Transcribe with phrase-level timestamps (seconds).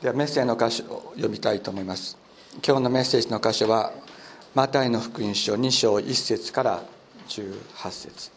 [0.00, 2.16] ではメッセージの箇所を読みたいと思います。
[2.64, 3.92] 今日のメッセージの箇所は
[4.54, 6.82] マタイの福音書2章1節から
[7.26, 8.30] 18節。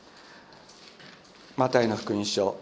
[1.57, 2.57] マタイの福音書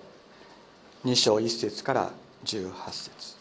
[1.06, 2.12] 2章1節から
[2.44, 3.39] 18節。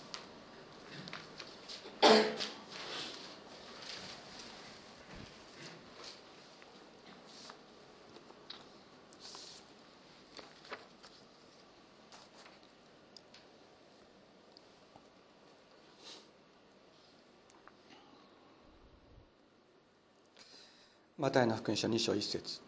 [21.19, 22.61] マタイの福音書2章1節。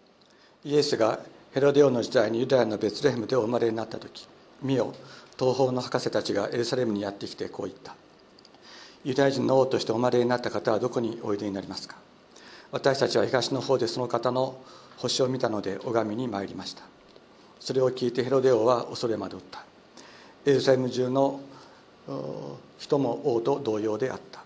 [0.64, 1.20] イエスが
[1.52, 4.26] ヘロデオの時代にユダヤのベツレヘムでお生まれになった時
[4.60, 4.92] 見よ
[5.38, 7.94] 東方の博士たちがエルサレムにやってきてこう言った。
[9.04, 11.94] ユダヤ人の王としてお生まれになった方はどこにおいでになりますか？
[12.72, 14.60] 私たちは東の方でその方の
[14.96, 16.82] 星を見たので拝みに参りました。
[17.60, 19.64] それを聞いてヘロデ王は恐れ惑った。
[20.44, 21.38] エルサレム中の
[22.78, 24.40] 人も王と同様であった。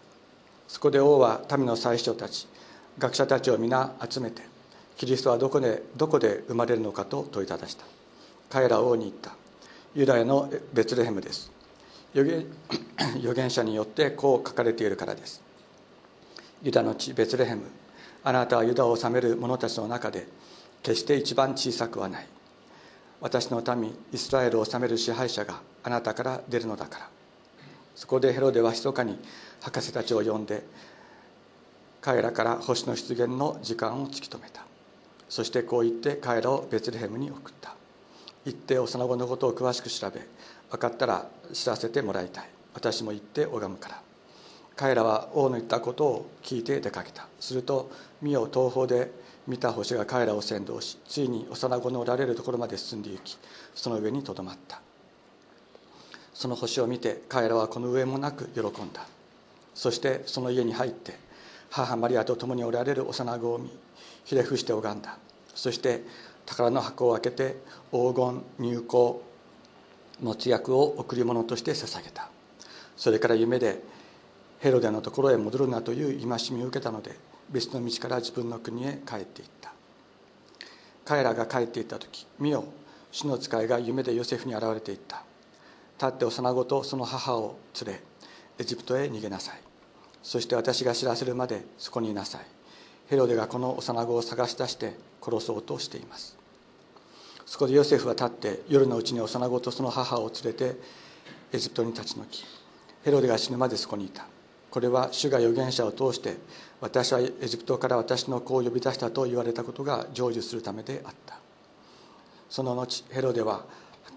[0.68, 2.47] そこで王は民の最初たち
[2.98, 4.55] 学者たちを皆集めて
[4.97, 7.84] キリストはどこでどこで生まれるのかと問いただした。
[8.48, 9.34] 彼ら王に言った。
[9.95, 11.50] ユダヤのベツレヘムです。
[12.15, 12.47] 預言
[13.19, 15.42] 預言者によってこう書かれているからです。
[16.62, 17.62] ユダの地ベツレヘム。
[18.22, 20.27] あなたはユダを治める者たちの中で
[20.83, 22.27] 決して一番小さくはない。
[23.20, 27.09] 私の民イスラエルを治める支配者があなたから出るのだから。
[27.97, 29.19] そこでヘロデは密かに
[29.61, 30.65] 博士たちを呼んで
[32.05, 34.62] 彼らから星の出現の時間を突き止めた。
[35.27, 37.74] そしてこう言って彼らをベツレヘムに送った。
[38.44, 40.20] 行って幼子のことを詳しく調べ
[40.70, 42.48] 分かったら知らせてもらいたい。
[42.75, 44.02] 私も行って拝むから。
[44.77, 47.27] 彼らは王の言ったことを聞いて出かけた。
[47.41, 49.10] すると見よ東方で
[49.47, 53.38] 見た星が彼らを先導しついに幼子のおられるところまで進んで行き
[53.75, 54.82] その上にとどまった。
[56.34, 59.06] その星を見て彼らはこの上もなく喜んだ。
[59.75, 61.25] そしてその家に入って
[61.75, 63.69] 母マリアと共におられる幼子を見
[64.25, 65.19] ひれ伏して拝んだ。
[65.56, 66.04] そして
[66.47, 67.56] 宝の箱を開けて
[67.91, 68.97] 黄金入香
[70.25, 72.31] のつ薬を贈り物として捧げた。
[72.97, 73.82] それから夢で
[74.60, 77.16] ヘロデのところへ戻るなという戒みを受けたので
[77.50, 79.72] 別の道から自分の国へ帰っていった。
[81.04, 82.66] 彼らが帰っていった時見よ
[83.10, 85.25] 主の使いが夢でヨセフに現れていった。
[85.98, 88.00] 立って幼子とその母を連れ
[88.60, 89.63] エジプトへ逃げなさい。
[90.24, 92.40] そして私が知らせるまでそこにいなさい。
[93.08, 96.36] ヘロデがこの幼子を探し出して殺そうとしています。
[97.44, 100.76] そこでヨセフは立って夜のうちに幼子とその母を連れて
[101.52, 102.44] エジプトに立ち退き
[103.04, 104.26] ヘロデが死ぬまでそこにいた。
[104.70, 106.38] これは主が預言者を通して
[106.80, 111.38] 私はエジプトから私の子を呼び出したと言われたことが成就するためであった。
[112.48, 113.66] その後ヘロデは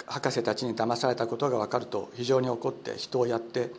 [0.05, 3.71] 博士たちに騙されたことが分かると非常に怒って人をやって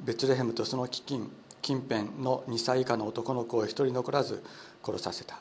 [0.00, 1.28] ベツレヘムとその飢饉
[1.64, 4.44] 近辺の2歳以下の男の子を一人残らず
[4.84, 5.40] 殺させた。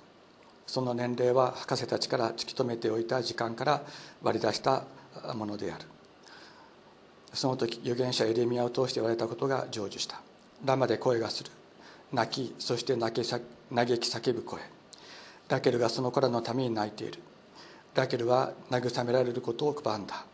[0.66, 3.84] その年齢は博士たちから突き止めておいた時間から
[4.22, 4.85] 割り出した
[5.35, 5.84] ものである。
[7.34, 10.22] その時預言者エレミアを通して言われたことが成就した。
[10.63, 11.51] ラマで声がする。
[12.13, 14.61] 泣きそして嘆き叫ぶ声。
[15.50, 17.19] ラケルがその子らのために泣いている。
[17.95, 20.25] ラケルは慰められることを拒んだ。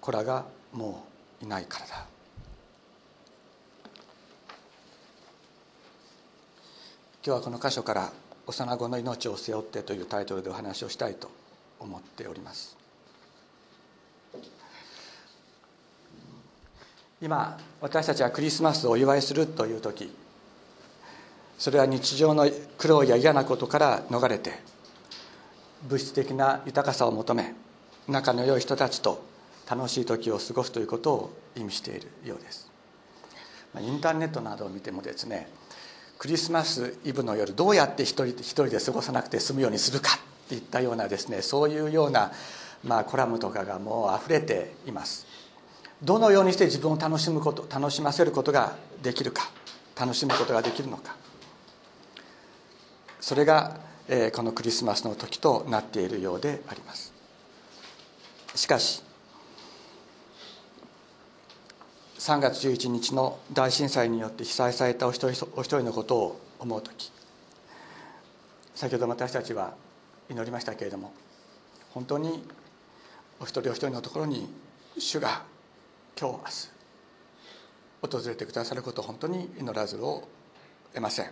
[0.00, 1.04] 子らがも
[1.40, 2.06] ういないからだ。
[7.22, 8.12] 今日はこの箇所から
[8.48, 11.30] 「幼子の命を背負って」というタイトルでお話をしたいと
[11.78, 12.76] 思っております。
[17.20, 20.10] 今私たちはクリスマスをお祝いするという時
[21.58, 22.48] それは日常の
[22.78, 24.58] 苦労や嫌なことから逃れて
[25.82, 27.54] 物質的な豊かさを求め
[28.08, 29.22] 仲の良い人たちと
[29.68, 32.70] 楽しい時を過ごすということを意味しているようです。
[33.78, 35.59] インターネットなどを見てもですね
[36.20, 42.30] クリスマスイブの夜どうやって一人一人で過ごさなくて済むようにするかっていったようなですねそういうような、
[42.84, 45.26] まあ、コラムとかがもう溢れています。
[46.02, 49.50] どのようにして自分を楽しむこと楽しませることができるか
[49.98, 51.16] 楽しむことができるのか。
[53.18, 57.14] それが、えー、このクリスマスの時となっているようであります。
[58.54, 59.02] しかし
[62.20, 67.10] 3月11日の大震災によって被災されたお一人お一人のことを思う時
[68.74, 69.72] 先ほど私たちは
[70.28, 71.14] 祈りましたけれども
[71.94, 72.44] 本当に
[73.40, 74.52] お一人お一人のところに
[74.98, 75.44] 主が
[76.14, 76.36] 今日
[78.02, 80.28] 明日訪れてくださることを本当に祈らずを
[80.92, 81.30] 得ません。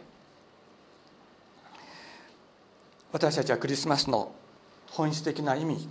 [3.12, 4.32] 私たちはクリスマスの
[4.90, 5.88] 本質的な意味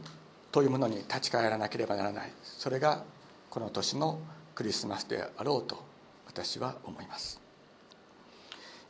[0.51, 2.31] というものに立ち返らなければならない。
[2.43, 3.03] それが
[3.49, 4.19] この年の
[4.57, 5.77] クリスマスであろうと
[6.25, 7.39] 私は思います。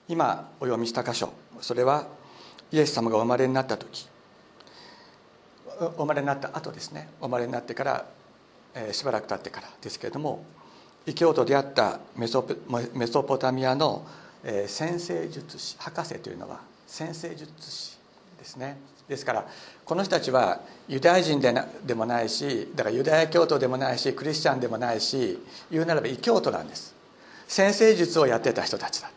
[0.07, 2.07] 今お読みした箇所それは
[2.71, 4.07] イエス様がお生まれになった時。
[5.81, 7.09] お生まれになった後ですね。
[7.19, 8.05] お生まれになってから、
[8.75, 10.45] えー、しばらく経ってからですけれども
[11.05, 12.47] 異教徒であったメソ
[12.93, 14.07] メソポタミアの、
[14.45, 17.96] えー、先生術師博士というのは先生術師
[18.37, 18.77] ですね。
[19.07, 19.45] ですから
[19.85, 25.39] この人たちはユダヤ人でなでもないしだからユダヤ教徒でもないしクリスチャンでもないし
[25.71, 26.95] 言うならば異教徒なんです。
[27.47, 29.13] 先生術をやってた人たちだと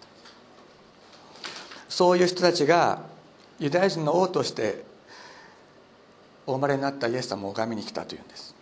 [1.89, 3.03] そういう人たちが
[3.59, 4.85] ユダヤ人の王として
[6.47, 8.55] お生まれになったイエス様を拝みに来たというんです。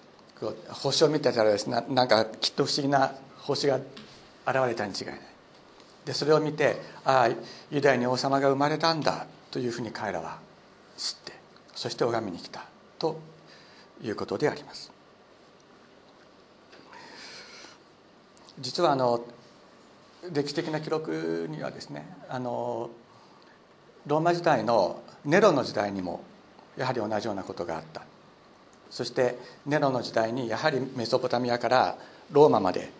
[0.70, 3.76] 星を見てたらですねなんかきっと不思議な星が
[4.46, 5.20] 現れたに違いない。
[6.06, 7.28] でそれを見てああ
[7.70, 10.38] ユダヤに王様が生まれたんだというふうに彼らは
[10.98, 11.32] 知って
[11.74, 12.66] そして拝みに来た
[12.98, 13.18] と
[14.02, 14.92] いうことであります。
[18.60, 19.24] 実はあの
[20.32, 22.90] 歴史的な記録にはですねあの
[24.06, 26.22] ローマ時代のネロの時代にも
[26.76, 28.02] やはり同じようなことがあった。
[28.90, 31.96] そしてネロの時代にやはりメソポタミアから
[32.32, 32.90] ローマまで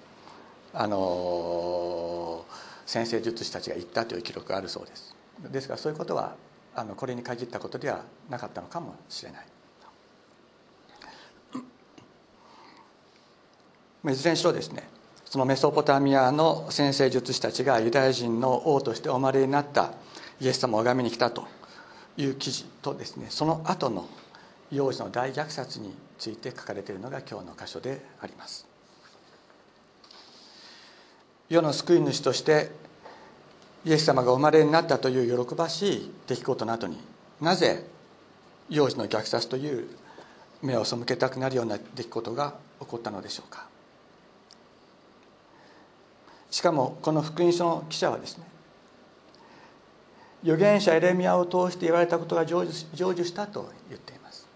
[0.73, 2.45] あの
[2.87, 5.17] 先生術師たちが行ったという記録があるそうです。
[5.50, 6.37] ですからそういうことは
[6.78, 9.46] あのこれに限ったことではなかったのかもしれない。
[14.12, 14.88] いずれにしろですね
[15.25, 19.92] そのメソポタミアの先生術師たちがユダヤ人の王としてお生まれになった
[20.40, 21.48] イエス様を拝みに来たと
[22.16, 24.06] いう記事とですねその後の
[24.70, 28.66] 幼児の大虐殺について書かれているのが今日の箇所であります。
[31.48, 32.70] 世の救い主として
[33.84, 36.98] イエス様がお生まれになったという喜ばしい出来事の後に
[37.40, 37.86] なぜ
[38.69, 39.88] 幼児の虐殺という
[40.62, 43.66] 目を背けたくなるような出来事が起こったのでしょうか。
[46.50, 48.44] しかもこの福音書の記者はですね
[50.42, 54.46] 預言者エレミアを通して言われたことが成就したと言っています。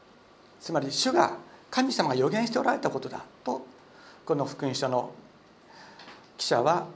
[0.61, 1.37] つまり主が
[1.71, 3.67] 神様が予言しておられたことだと
[4.25, 5.13] この福音書の
[6.39, 6.87] 記者は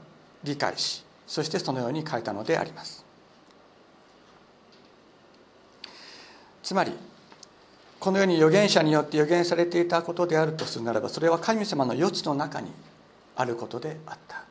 [0.43, 3.05] 理解しそしてそのように書いたのであります。
[6.63, 6.91] つまり
[7.99, 12.71] このように預言者によって予言されていたことであるとするならばそれは神様の余地の中に
[13.35, 14.43] あることであった。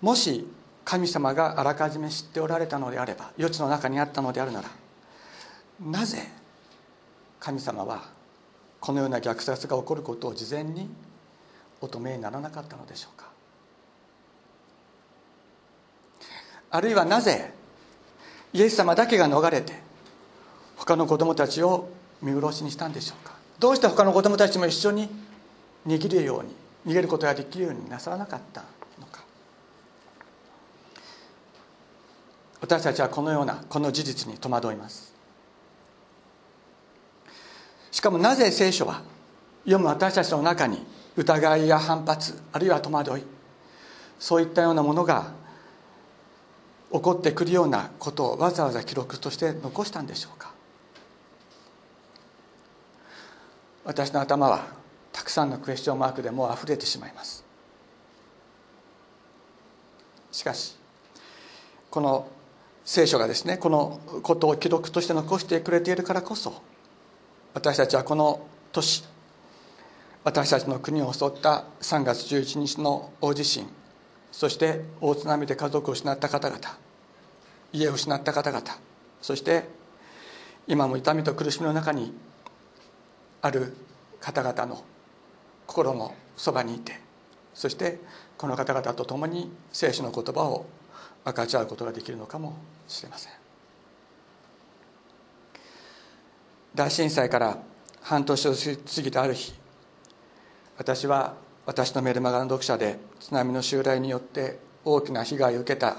[0.00, 0.46] もし
[0.84, 4.68] 神様があらかじめ知っておられたのであれば余地の中にあったのであるなら
[5.80, 6.18] なぜ
[7.40, 8.04] 神様は
[8.78, 10.88] このような虐殺が起こることを事前に
[11.80, 13.35] お止めにならなかったのでしょうか。
[16.70, 17.52] あるいはなぜ
[18.52, 19.74] イエス様だけが逃れて
[20.76, 21.88] 他の子供たちを
[22.22, 23.34] 見殺しにしたんでしょうか？
[23.58, 25.08] どうして他の子供たちも一緒に
[25.86, 26.54] 逃げるように
[26.86, 28.62] 逃げることができるようになさらなかった
[29.00, 29.22] のか？
[32.60, 35.14] 私たちはこのようなこの事実に戸惑います。
[37.90, 39.02] しかもなぜ聖書は
[39.64, 40.84] 読む私たちの中に
[41.16, 43.22] 疑いや反発あるいは戸惑い
[44.18, 45.32] そういったようなものが
[46.92, 50.52] 起こってくるようなことをわざわざ記録として残したんでしょうか？
[53.84, 54.66] 私の頭は
[55.12, 57.44] たくさんのクエスチョンマークでもう溢れてしまいます。
[60.32, 60.76] しかし
[61.90, 62.28] この
[62.84, 66.62] 聖書がですねこのことを記録として残してくれているからこそ
[67.54, 69.04] 私たちはこの年
[70.22, 73.66] 私たちの国を襲った3月11日の大地震
[74.36, 76.60] そして大津波で家族を失った方々
[77.72, 78.66] 家を失った方々
[79.22, 79.64] そして
[80.66, 82.12] 今も痛みと苦しみの中に
[83.40, 83.72] ある
[84.20, 84.84] 方々の
[85.66, 87.00] 心のそばにいて
[87.54, 87.98] そして
[88.36, 90.66] この方々と共に聖書の言葉を
[91.24, 93.32] 分かち合うことができるのかもしれません。
[96.74, 97.56] 大震災から
[98.02, 99.54] 半年を過ぎたある日
[100.76, 105.96] 私は私のメルマガの読者で津波の襲来によって大きな被害を受けた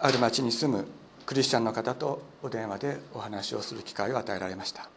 [0.00, 0.84] ある町に住む
[1.24, 4.88] クリスチャンの方とお電話でお話をする機会を与えられました。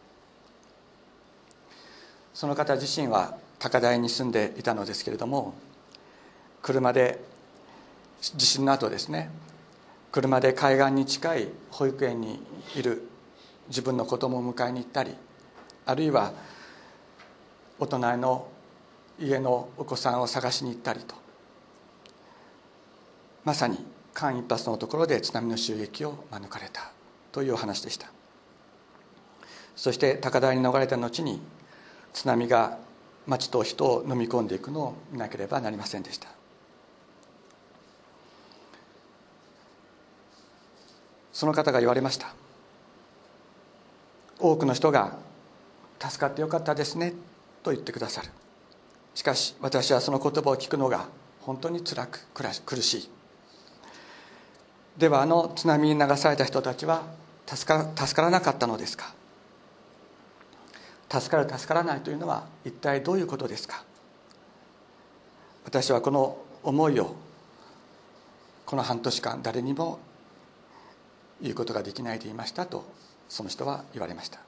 [2.34, 5.54] その方自身は高台に住んでいたのですけれども
[6.62, 7.20] 車で
[8.20, 9.30] 地震の後ですね
[10.10, 12.42] 車で海岸に近い保育園に
[12.74, 13.06] いる
[13.68, 15.14] 自分の子供を迎えに行ったり
[15.86, 16.32] あるいは
[17.78, 18.48] お隣の
[19.18, 21.14] 家のお子さんを探しに行ったりと。
[23.44, 26.90] まさに間一髪のところで津波の襲撃を免れた
[27.32, 28.08] というお話でした。
[29.76, 31.40] そして高台に逃れた後に
[32.12, 32.78] 津波が
[33.26, 36.28] 町と人を飲み込んでいくのを見なければなりませんでした。
[41.32, 42.32] その方が言われました
[44.38, 45.16] 多くの人が
[45.98, 47.12] 助かってよかったですね
[47.64, 48.28] と言ってくださる。
[49.14, 51.06] しかし私はその言葉を聞くのが
[51.40, 53.10] 本当につらく苦しい。
[54.98, 57.02] ではあの津波に流された人たちは
[57.46, 59.12] 助か助からなかったのですか？
[61.10, 63.84] 助かる助からないというのは一体どういうことですか？
[65.64, 67.14] 私はこの思いを
[68.66, 69.98] この半年間誰にも
[71.42, 72.84] 言うことができないでいましたと
[73.28, 74.40] その人は言われました。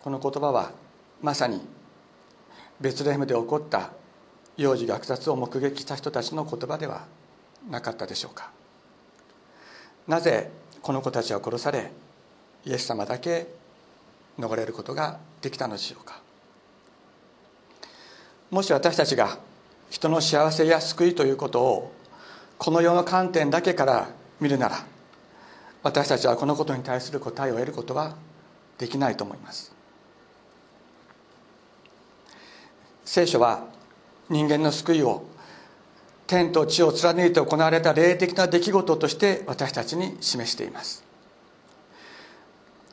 [0.00, 0.72] この言葉は
[1.22, 1.60] まさに
[2.80, 3.90] ベツレヘムで起こった
[4.56, 7.06] 幼児虐殺を目撃した人たちの言葉では
[7.68, 8.50] なかったでしょうか。
[10.06, 10.50] なぜ
[10.82, 11.90] この子たちは殺され
[12.64, 13.46] イエス様だけ
[14.38, 16.20] 逃れることができたのでしょうか。
[18.50, 19.38] もし私たちが
[19.90, 21.92] 人の幸せや救いということを
[22.58, 24.08] この世の観点だけから
[24.40, 24.84] 見るなら
[25.82, 28.16] 私たちはこのことに対する答えを得ることは
[28.78, 29.77] できないと思います。
[33.08, 33.64] 聖書は
[34.28, 35.24] 人間の救いを
[36.26, 41.02] 天と地を貫いて行われた霊的な出来事として私たちに示しています。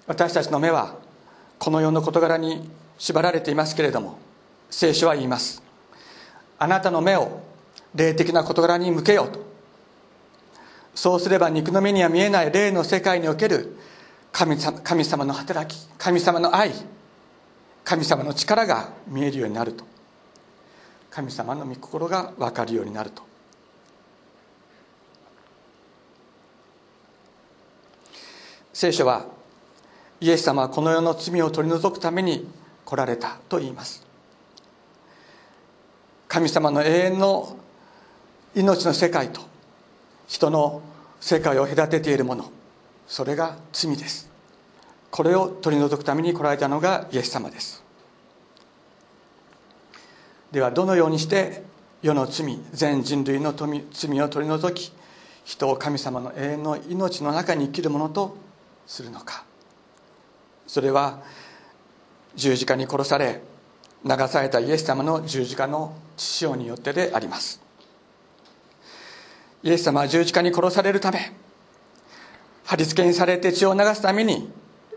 [0.07, 0.95] 私たちの目は
[1.60, 4.17] この世の事柄に縛られていますけれども
[4.69, 5.62] 聖書は言います。
[6.60, 7.41] あなたの目を
[7.93, 9.45] 霊的な事柄に向けようと。
[10.95, 13.75] そうすれば肉の目には見えない霊の世界における
[14.31, 14.55] 神
[15.03, 16.72] 様の働き神様の愛
[17.84, 19.94] 神様の力が見えるようになると。
[21.15, 23.24] 神様の御心が分かるようになると。
[28.74, 29.25] 聖書は
[30.19, 32.45] イエス様はこの世の罪を取り除くために
[32.84, 34.05] 来られたと言います。
[36.27, 37.55] 神様の永遠の
[38.53, 39.39] 命の世界と
[40.27, 40.81] 人の
[41.22, 42.51] 世界を隔てているもの
[43.07, 44.29] それが罪です。
[45.12, 47.84] これを取り除くために来られたのがイエス様です。
[50.55, 51.63] ではどのようにして
[52.01, 54.93] 世の罪全人類の罪を取り除き
[55.43, 58.38] 人を神様の永遠の命の中に生きるものと
[58.88, 59.43] するのか。
[60.65, 61.21] それは
[62.35, 63.41] 十字架に殺され
[64.05, 67.59] 流されたイエス様の十字架の血潮によってであります。
[69.62, 71.33] イエス様は十字架に殺されるため
[72.63, 74.50] 貼り付けにされて血を流すために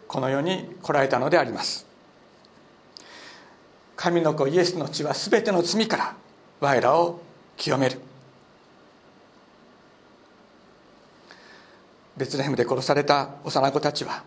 [0.07, 1.88] この世に来られたのであります。
[3.99, 6.15] 神の子イエスの血は全ての罪から
[6.61, 7.21] 我らを
[7.57, 8.01] 清める。
[12.17, 14.23] ベツレヘムで殺された幼子たちは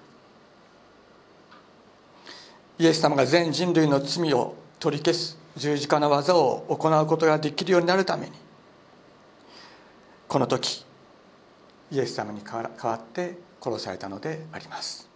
[2.79, 8.33] イエス様が全人類の罪を取り消す十字架の技を行うことができるようになるために
[10.27, 10.85] この時
[11.91, 15.10] イエス様に代わって殺されたのであります。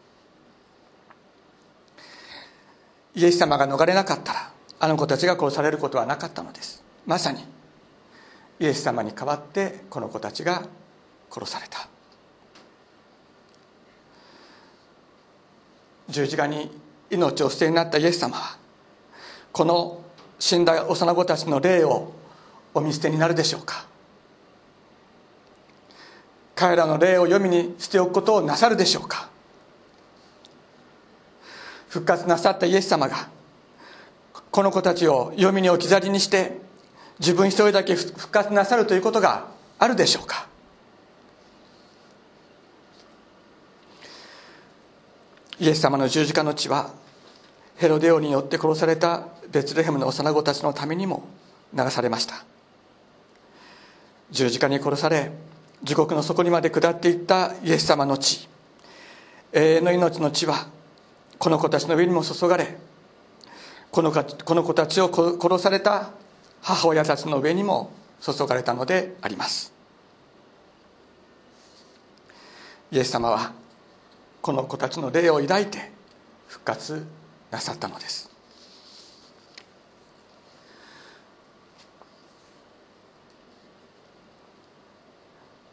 [3.16, 6.84] イエス様が逃れなかったらあの子たちが殺されることはなかったのです。
[7.06, 7.40] まさに
[8.60, 10.64] イエス様に代わってこの子たちが
[11.32, 11.88] 殺された。
[16.10, 16.70] 十字架に
[17.10, 18.58] 命を捨てになったイエス様は
[19.52, 20.02] この
[20.38, 22.12] 死んだ幼子たちの霊を
[22.74, 23.86] お見捨てになるでしょうか。
[26.54, 29.30] 彼らの霊を読みに捨ておくことをなさるでしょうか。
[31.96, 33.30] 復活なさったイエス様が
[34.52, 36.60] この子たちを読みに置き去りにして
[37.20, 39.48] 自分一人だけ復活なさるということが
[39.80, 40.50] あるでしょうか？
[45.58, 46.92] イエス様の十字架の血は
[47.78, 51.24] ヘロデオによって殺されたベツレヘムの幼子たちのためにも
[51.74, 52.44] 流されました。
[54.32, 55.32] 十字架に殺され
[55.82, 58.50] 地獄の底にまで下っていったイエス様の血
[59.54, 60.75] 永遠の命の血は
[61.38, 62.78] この子たちの上にも注がれ
[63.92, 66.10] このこの子たちを殺された
[66.62, 69.72] 母親たちの上にも注がれたのであります。
[72.92, 73.54] イエス様は
[74.42, 75.92] この子たちの霊を抱いて
[76.48, 77.06] 復活
[77.52, 78.30] なさったのです。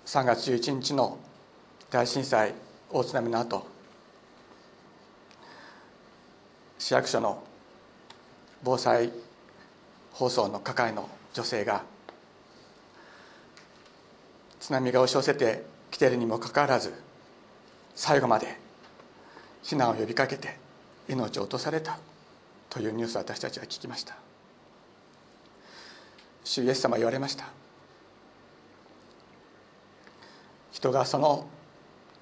[0.07, 1.19] 3月11日の
[1.91, 2.55] 大震災
[2.91, 3.72] 大津波の後
[6.93, 7.43] 市役所の
[8.63, 9.11] 防災
[10.13, 11.85] 放送の係の女性が
[14.61, 16.93] 津波が押し寄せてきているにもかかわらず
[17.95, 18.59] 最後まで
[19.65, 20.59] 避難を呼びかけて
[21.09, 21.99] 命を落とされた
[22.69, 24.15] というニュースを私たちは聞きました
[26.45, 27.47] 主イエス様は言われました
[30.71, 31.47] 人がその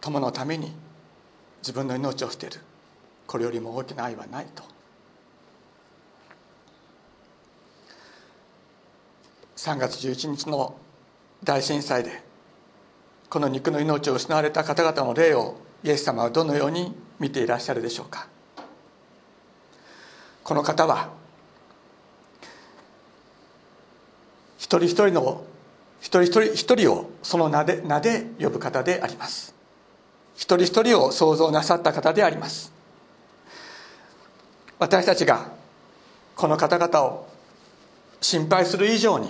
[0.00, 0.72] 友のために
[1.60, 2.60] 自分の命を捨てる
[3.30, 4.64] これよりも大きな愛はないと。
[9.54, 10.74] 3月11日の
[11.44, 12.24] 大震災で
[13.28, 18.26] この肉の命を失われた方々の霊をイエス様はどのように見ていらっしゃるでしょうか。
[20.42, 21.10] この方は
[24.58, 25.44] 一人一人の
[26.00, 29.54] 一人一人一人をその名で名で呼ぶ方であります。
[30.34, 32.79] 一人一人を創造なさった方であります。
[34.80, 35.52] 私たちが
[36.34, 37.28] この方々を
[38.20, 39.28] 心配する以上に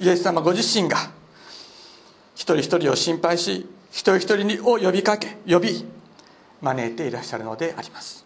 [0.00, 0.96] イエス様ご自身が
[2.34, 5.84] 一人一人を心配し一人一人にを呼びかけ呼び
[6.62, 8.24] 招いていらっしゃるのであります。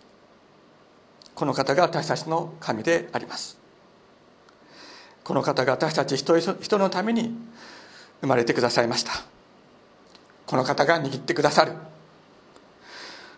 [1.35, 3.59] この方が私たちの神であります。
[5.25, 7.37] この方が私たち一人一人のために
[8.21, 9.13] 生まれてくださいました。
[10.47, 11.73] この方が握ってくださる。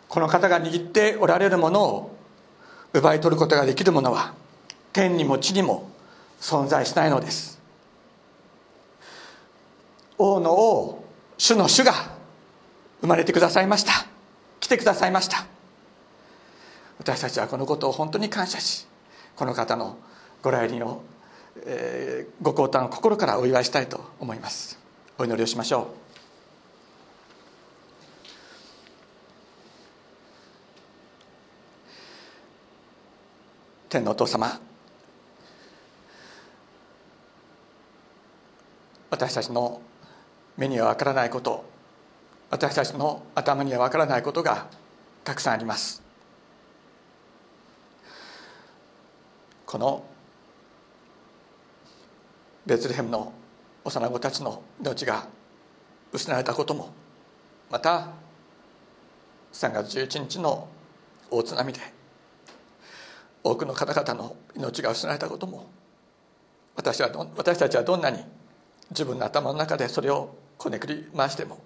[0.09, 2.24] この方が握っておられるものを
[2.95, 4.33] 奪い取ることができるものは
[4.93, 5.91] 天にも地にも
[6.41, 7.61] 存在しないのです。
[10.17, 11.05] 王の王
[11.37, 11.93] 主の主が
[13.01, 14.07] 生まれてくださいました。
[14.61, 15.45] 来てくださいました。
[16.99, 18.87] 私たちはこのことを本当に感謝し
[19.35, 19.99] この方の
[20.41, 21.03] ご来臨を、
[21.67, 24.79] えー、ご降誕を心からお祝いしたいと思います。
[25.19, 26.04] お祈りをしましょう。
[33.95, 34.61] 天のお父様。
[39.09, 39.81] 私たちの
[40.57, 41.65] 目には分からないこと
[42.51, 44.67] 私たちの頭には分からないことが
[45.23, 46.03] たくさんあります。
[49.65, 50.05] この
[52.67, 53.33] ベツレヘムの
[53.85, 55.29] 幼子たちの命が
[56.13, 56.93] 失われたことも
[57.71, 58.09] また
[59.53, 60.67] 3月11日の
[61.31, 62.04] 大津波で
[63.45, 65.71] 多くの方々の命が失われたことも
[66.75, 68.25] 私は私たちはどんなに
[68.91, 71.59] 自分の頭の中でそれをこねくり回しても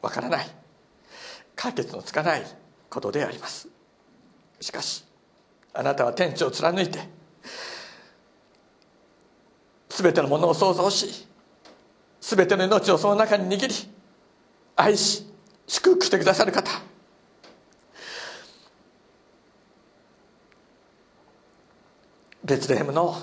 [0.00, 0.46] わからない
[1.56, 2.44] 解決のつかない
[2.88, 3.68] ことであります。
[4.60, 5.04] しかし
[5.74, 7.00] あなたは天地を貫いて
[9.88, 11.26] 全てのものを創造し
[12.20, 13.74] 全ての命をその中に握り
[14.76, 15.26] 愛し
[15.66, 16.89] 祝福してくださる方。
[22.44, 23.16] ベツレヘムの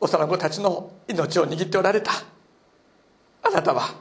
[0.00, 2.12] 幼子たちの命を握っておられた。
[3.42, 3.94] あなたは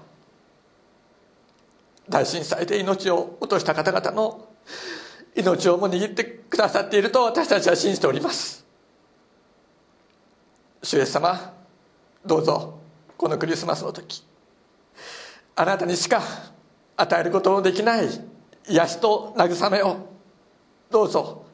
[2.10, 4.50] 大震災で命を落とした方々の
[5.36, 8.66] 命をも握ってくださっていると私たちは信じております。
[10.84, 11.54] 主イエス様
[12.26, 12.80] どうぞ
[13.18, 14.24] このクリスマスの時
[15.56, 16.22] あなたにしか
[16.98, 18.08] 与えることのできない
[18.68, 20.10] 癒しと慰めを
[20.92, 21.46] どうぞ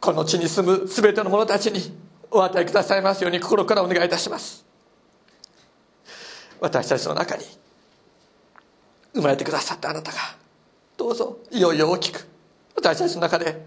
[0.00, 1.80] この地に住む全ての者たちに
[2.30, 4.64] お与えくださいますように心からお願いいたします。
[6.60, 7.44] 私たちの中に
[9.14, 10.18] 生まれてくださったあなたが
[10.96, 12.26] どうぞいよいよ大きく
[12.76, 13.64] 私たちの中で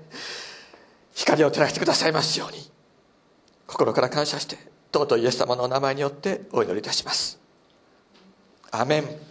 [1.13, 2.70] 光を照らしてくださいますように
[3.67, 4.58] 心から感謝して
[4.94, 7.39] 尊いイエス様のお名前によってお祈りいたします。
[8.72, 9.31] アメン。